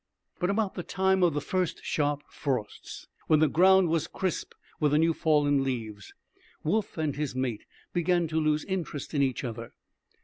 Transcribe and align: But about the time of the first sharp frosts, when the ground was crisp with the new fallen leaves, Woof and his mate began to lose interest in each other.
But 0.39 0.49
about 0.49 0.73
the 0.73 0.81
time 0.81 1.21
of 1.21 1.35
the 1.35 1.39
first 1.41 1.81
sharp 1.83 2.23
frosts, 2.27 3.05
when 3.27 3.37
the 3.39 3.47
ground 3.47 3.89
was 3.89 4.07
crisp 4.07 4.53
with 4.79 4.93
the 4.93 4.97
new 4.97 5.13
fallen 5.13 5.63
leaves, 5.63 6.11
Woof 6.63 6.97
and 6.97 7.15
his 7.15 7.35
mate 7.35 7.65
began 7.93 8.27
to 8.29 8.39
lose 8.39 8.65
interest 8.65 9.13
in 9.13 9.21
each 9.21 9.43
other. 9.43 9.73